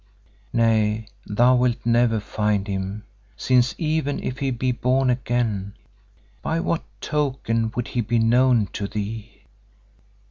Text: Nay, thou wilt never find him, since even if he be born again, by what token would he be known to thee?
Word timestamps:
Nay, 0.51 1.05
thou 1.27 1.55
wilt 1.57 1.85
never 1.85 2.19
find 2.19 2.65
him, 2.67 3.03
since 3.37 3.75
even 3.77 4.19
if 4.23 4.39
he 4.39 4.49
be 4.49 4.71
born 4.71 5.11
again, 5.11 5.75
by 6.41 6.59
what 6.59 6.83
token 7.01 7.71
would 7.75 7.89
he 7.89 8.01
be 8.01 8.17
known 8.17 8.65
to 8.73 8.87
thee? 8.87 9.43